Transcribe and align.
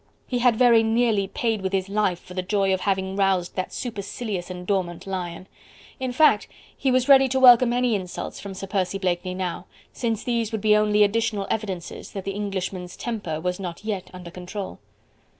He 0.25 0.39
had 0.39 0.55
very 0.55 0.81
nearly 0.81 1.27
paid 1.27 1.61
with 1.61 1.73
his 1.73 1.87
life 1.87 2.17
for 2.19 2.33
the 2.33 2.41
joy 2.41 2.73
of 2.73 2.81
having 2.81 3.15
roused 3.15 3.55
that 3.55 3.71
supercilious 3.71 4.49
and 4.49 4.65
dormant 4.65 5.05
lion. 5.05 5.45
In 5.99 6.11
fact 6.11 6.47
he 6.75 6.89
was 6.89 7.07
ready 7.07 7.29
to 7.29 7.39
welcome 7.39 7.71
any 7.71 7.93
insults 7.93 8.39
from 8.39 8.55
Sir 8.55 8.65
Percy 8.65 8.97
Blakeney 8.97 9.35
now, 9.35 9.67
since 9.93 10.23
these 10.23 10.51
would 10.51 10.59
be 10.61 10.75
only 10.75 11.03
additional 11.03 11.45
evidences 11.51 12.13
that 12.13 12.25
the 12.25 12.31
Englishman's 12.31 12.97
temper 12.97 13.39
was 13.39 13.59
not 13.59 13.83
yet 13.85 14.09
under 14.11 14.31
control. 14.31 14.79